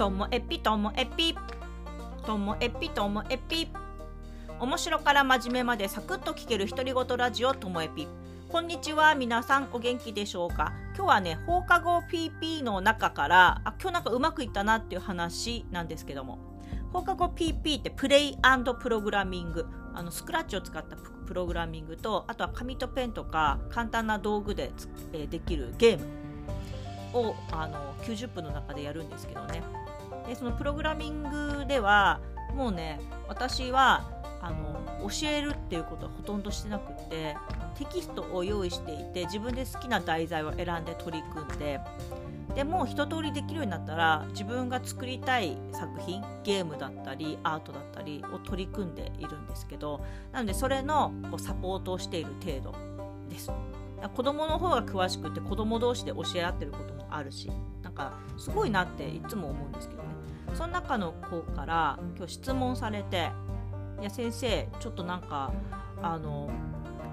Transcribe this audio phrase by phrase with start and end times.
[0.00, 1.34] ともえぴともえぴ
[2.24, 3.68] ともえぴともえぴ
[4.58, 8.08] 面白から真面目までサクッと聞ける独り言ラジオともえぴ
[8.48, 10.72] こんにちは皆さんお元気でしょうか？
[10.96, 16.38] 今日はね放課後 PP の中からあ今日なんかうまくいったなっていう話なんですけども。
[16.94, 18.38] 放課後 PP ってプレイ
[18.80, 24.72] プログラミングあのスクラッチを使ったプログラミングとあとは紙とペンとか簡単な道具で、
[25.12, 26.20] えー、できるゲーム
[27.12, 29.62] をあの90分の中でやるんですけどね。
[30.26, 32.20] でそのプログラミングでは
[32.54, 34.08] もうね私は
[34.42, 37.36] あの教えるっていうことはほとんどしてなくって
[37.76, 41.80] テキストを用意していて自分で好きな題材を選んで取り組んで
[42.54, 52.74] でもう一通りできるようになったら自分が作りたい作品ゲームだったりアートだったりを取り組んでいるんですけどなのでそれのこうサポートをしている程度
[53.28, 53.50] です。
[54.08, 57.50] 子供の方が詳しくて子供同士で教え合ってることもあるし
[57.82, 60.02] なんかすごいなっていつも思うんですけど
[60.54, 63.30] その中の子から今日質問されて
[64.00, 65.52] 「いや先生ちょっとなんか
[66.02, 66.50] あの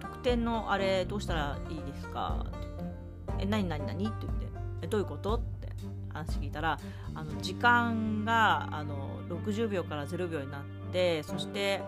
[0.00, 4.48] 得点のあれどうしたらいいですか?」って言って「え何何何?」って言って
[4.82, 5.68] 「えどういうこと?」って
[6.12, 6.78] 話聞いたら
[7.14, 11.82] あの時間があの60秒から0秒になってそして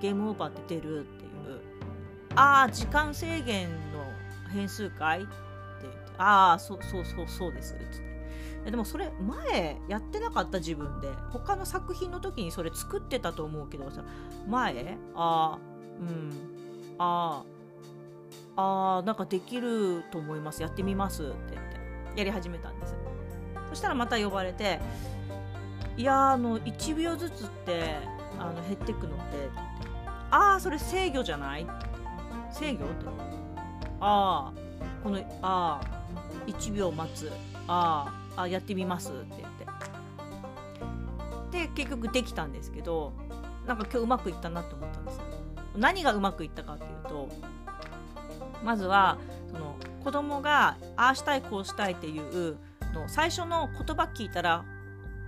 [0.00, 1.32] ゲームオーバーって出るっていう
[2.34, 4.02] ああ時間制限の
[4.52, 5.32] 変数かいって
[5.82, 7.74] 言って、ああ、そうそうそうそうです。
[7.74, 8.11] って。
[8.70, 9.10] でもそれ
[9.50, 10.58] 前やってなかった？
[10.58, 11.08] 自分で。
[11.30, 13.90] 他の作品の時にそれ作ってたと思うけど。
[13.90, 14.02] さ
[14.48, 14.96] 前？
[15.14, 15.58] ああ
[16.00, 16.30] うん。
[16.98, 17.42] あ
[18.56, 20.62] あああなんかできると思います。
[20.62, 21.62] やってみますって言っ
[22.14, 22.20] て。
[22.20, 22.94] やり始めたんです。
[23.70, 24.78] そしたらまた呼ばれて
[25.96, 27.96] いやあの1秒ずつって
[28.38, 29.50] あの減ってくのって。
[30.30, 31.66] ああそれ制御じゃない？
[32.50, 32.84] 制御？
[32.84, 33.06] って
[34.00, 34.52] ああ
[35.02, 36.01] このああ
[36.46, 37.30] 1秒待つ。
[37.68, 39.12] ああやってみます。
[39.12, 39.62] って言って。
[41.52, 43.12] で結局できたんですけど
[43.66, 45.20] なんか今日うまくいったなって思ったんです
[45.76, 47.28] 何がうまくいったかっていうと
[48.64, 49.18] まずは
[49.50, 52.56] その子供がああしたいこうしたいっていう
[52.94, 54.64] の最初の言葉聞いたら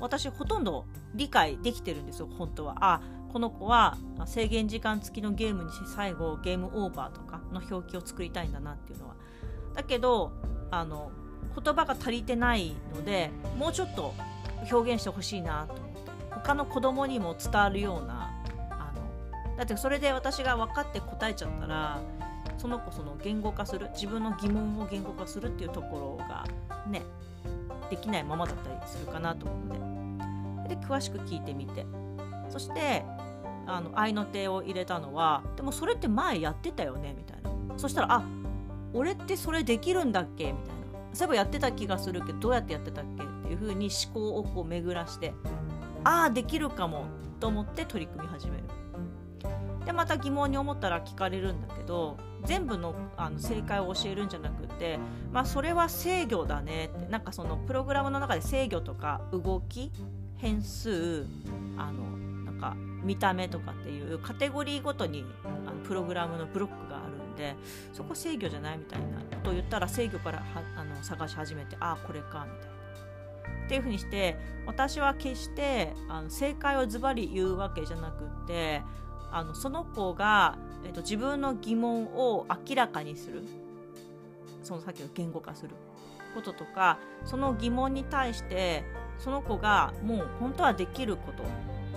[0.00, 2.76] 私ほとんど理解できてるんですよ本当は。
[2.80, 3.00] あ
[3.32, 9.14] この子は制限時間付きのゲームにして最後ゲームオーバーとかの表記を作りたいんだなっていうのは。
[9.74, 10.32] だけど
[10.70, 11.10] あの
[11.58, 14.14] 言葉が足りてないのでもうちょっと
[14.70, 18.32] 表現してほしいなと思って他の子供にも伝わるような
[18.70, 22.00] あのだってそれで私が分かって答えちゃったら
[22.58, 26.46] その子その言語化する自分の疑問を言語化するっていうところが
[26.88, 27.02] ね
[27.90, 29.76] できないままだったりするかなと思っ
[30.66, 30.74] て。
[30.74, 31.86] でで詳しく聞いてみて。
[32.50, 33.04] そして
[33.66, 37.78] あの合いの手を入れたのはでもそれって前やってたよねみたいな。
[37.78, 38.22] そしたらあ
[38.96, 40.52] 俺ってそれできるんだっけ？
[40.52, 40.74] みたいな
[41.12, 43.24] そういえばやってた気がするけどどうやってやってたっけ？
[43.24, 45.34] っていう風に思考をこう巡らして
[46.04, 47.04] ああできるかも
[47.38, 48.64] と思って取り組み始める。
[49.84, 54.98] でまた疑問に思ったら聞かれるんだけど全部のあの正解を教えるんじゃなくて
[55.32, 57.06] まあそれは制御だねって。
[57.08, 59.92] なんかそのプログラムの中で制御とか動き
[60.38, 61.26] 変数
[61.76, 62.02] あの
[62.44, 66.85] なんか見た目とかっていうカテゴリーごとにあのプログラムのブロック
[67.36, 67.54] で
[67.92, 70.42] そこ制御じゃないみたいなことを言ったら制御から
[70.76, 72.76] あの探し始めてああこれかみたいな。
[73.66, 74.36] っていうふうにして
[74.66, 78.82] 私は決してあの正解をズバリ言うわけじゃなくって
[79.32, 83.42] あのその子が、えっと、自分の疑問を明らかにする。
[84.62, 85.70] そのさっきの言語化する。
[86.34, 88.84] こととかその疑問に対して
[89.18, 91.42] その子がもう本当はできること。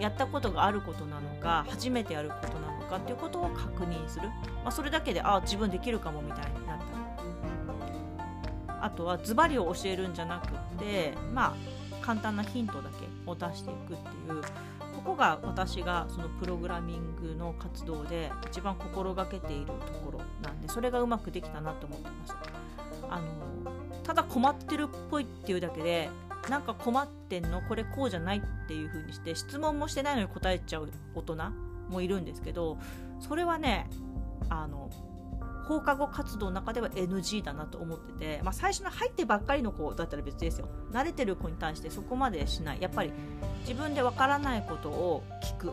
[0.00, 6.94] やったことがあることなのか初めてやることなのかっていうことを確認する、まあ、それだけであ自分できるかもみたいになったり。
[8.80, 14.42] あとはズバリを教えるんじゃなくってまあ簡単なヒントだけを出していくっていう。
[15.04, 22.34] ここが私がそのプログラミングの活動で一番心がけているところなんでそれがうまくできたなと思ってます。
[23.10, 23.24] あの
[24.02, 26.08] ただ困ってるっぽいっていうだけで
[26.48, 27.62] なんか困ってんの？
[27.62, 31.36] これこうじゃないっていう風にして質問もしてないのに答えちゃう大人
[31.88, 32.78] もいるんですけど
[33.20, 33.88] それはね
[34.48, 34.90] あの
[35.66, 40.68] 放課後活動の中では NG だなと思ってて、まあ、最初の入ってばっかりの子だったら別ですよ。
[40.92, 42.82] 慣れてる子に対してそこまでしない。
[42.82, 43.12] やっぱり
[43.60, 45.72] 自分でわからないことを聞くっ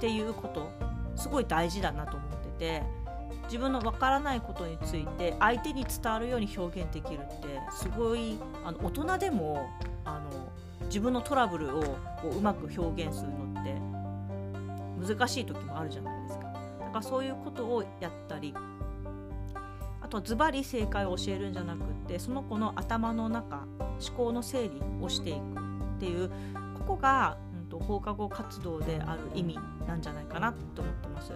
[0.00, 0.70] ていうこと
[1.16, 2.82] すごい大事だなと思ってて
[3.52, 9.68] 自分のわからないことについて相手に伝わるように表現できるってすごいあの大人でも
[10.06, 10.50] あの
[10.86, 16.44] 自分のトラブルをこううまく表現するのって難しい時もあるじゃないですか。
[16.80, 18.54] だからそういうことをやったり
[20.00, 23.66] あとはズバリ正解を教えるんじゃなくってその子の頭の中
[24.00, 25.72] 思考の整理をしていくっ
[26.02, 26.28] っていう
[26.80, 29.56] ここが、うんと、放課後活動である意味
[29.86, 31.32] なんじゃないかなと思ってます。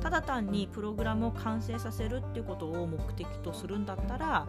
[0.00, 4.46] ただ単にプログラムを完成させるっていうことを目的とするんだったら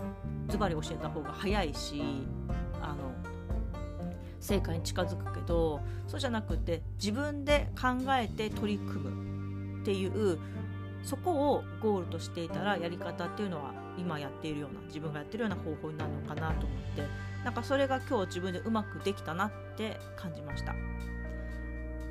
[0.47, 2.01] ズバリ教えた方が早いし
[2.81, 3.11] あの
[4.39, 10.39] 成果に近づくけどそうじゃなくて自分で考えて取り組むっていう
[11.03, 17.03] そこをゴールとしていたらやり方っていうのは今やっているような自分がやってるような方法になるのかなと思って
[17.43, 20.73] なんかそれが今日自分でうまくできたなって感じました。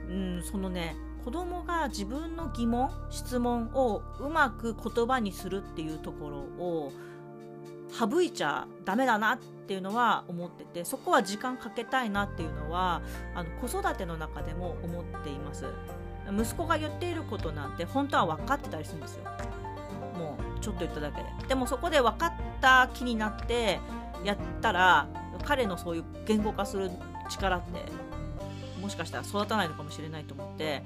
[0.08, 6.92] うんそのね子供が自分の疑問質問をうまく言葉にするっていうところを
[7.90, 13.02] 省いちゃダメだなっていうのは思っててそこは時間かけたいなっていうのは
[13.34, 15.66] あの子育ての中でも思っています。
[16.32, 19.24] 息子が言っていることなんて本当は分かってたりするんですよ。
[20.16, 21.48] もうちょっと言っただけで。
[21.48, 23.80] でもそこで分かった気になって
[24.24, 25.08] やったら
[25.44, 26.90] 彼のそういう言語化する
[27.28, 27.84] 力って
[28.80, 30.82] もしかしたら育たないのかもしれないと思って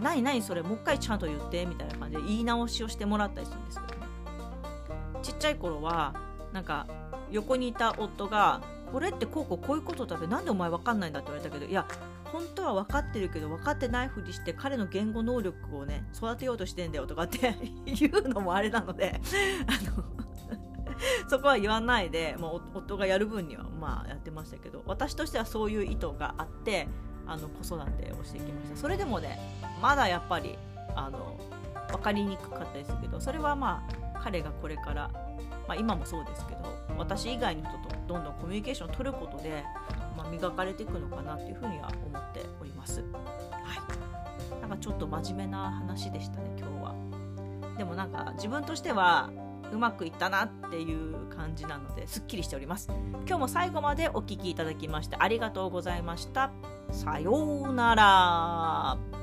[0.00, 4.06] 何何それもう一回ちゃんと言ってみたいな感じで言い直しをしてもらったりするんですけどね。
[5.22, 6.14] ちっちゃい頃は
[6.52, 6.86] なんか
[7.30, 8.62] 横にいた夫が
[8.92, 11.86] これってこうこうこういうことだってなんでお前分かんないんだって言われたけどいや
[12.24, 19.20] 本当は分かってるけど分かってないふりして彼の言語能力をね育てようとしてんだよとかって 言うのもあれなので
[19.66, 20.04] あの
[21.28, 26.88] そこは言わないで、もう夫がやる分にはまあやってましたけど私としてはそういう意図があって
[27.30, 29.38] あの子育てをしてきましたそれでもね
[29.80, 30.58] まだやっぱり
[30.96, 31.38] あの
[31.88, 35.10] 分かりにくかったですけどそれはまあ彼がこれから、
[35.68, 36.60] まあ、今もそうですけど
[36.98, 39.62] 私以外の人とどんどんコミュニケーションを取ることで、
[40.16, 43.00] まあ、磨かれていくのかなっていうふうには思っております。
[43.00, 43.06] は
[44.58, 46.94] い、なんかちょっと真面目な話でしたね今日は。
[47.78, 49.30] でもなんか自分としては
[49.72, 52.88] うまくいったなっていう感じなのですっきりしております
[53.26, 56.50] 今日も最後までお聴きいただきましてありがとうございました
[56.92, 59.19] さようなら。